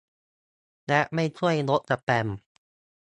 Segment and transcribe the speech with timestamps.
[0.87, 2.27] และไม่ช่วยลดสแปม